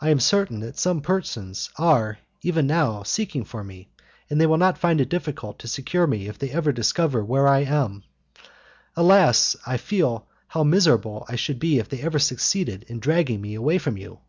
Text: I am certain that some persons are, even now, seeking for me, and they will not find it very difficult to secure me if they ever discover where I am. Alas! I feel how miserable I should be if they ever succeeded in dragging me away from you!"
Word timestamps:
I 0.00 0.10
am 0.10 0.20
certain 0.20 0.60
that 0.60 0.78
some 0.78 1.00
persons 1.00 1.70
are, 1.76 2.20
even 2.40 2.68
now, 2.68 3.02
seeking 3.02 3.42
for 3.42 3.64
me, 3.64 3.90
and 4.30 4.40
they 4.40 4.46
will 4.46 4.56
not 4.58 4.78
find 4.78 5.00
it 5.00 5.10
very 5.10 5.18
difficult 5.18 5.58
to 5.58 5.66
secure 5.66 6.06
me 6.06 6.28
if 6.28 6.38
they 6.38 6.50
ever 6.52 6.70
discover 6.70 7.24
where 7.24 7.48
I 7.48 7.64
am. 7.64 8.04
Alas! 8.94 9.56
I 9.66 9.76
feel 9.76 10.28
how 10.46 10.62
miserable 10.62 11.24
I 11.28 11.34
should 11.34 11.58
be 11.58 11.80
if 11.80 11.88
they 11.88 11.98
ever 12.02 12.20
succeeded 12.20 12.84
in 12.86 13.00
dragging 13.00 13.40
me 13.40 13.54
away 13.56 13.78
from 13.78 13.96
you!" 13.98 14.20